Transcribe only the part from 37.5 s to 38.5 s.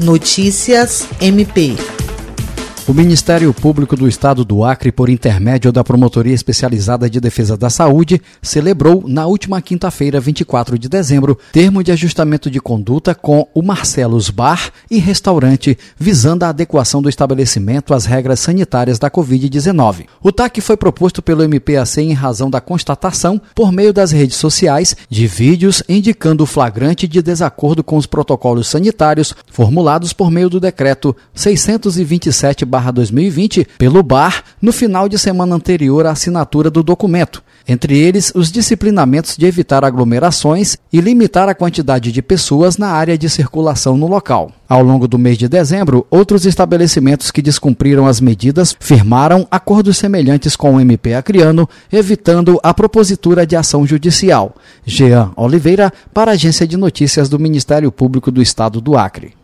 Entre eles, os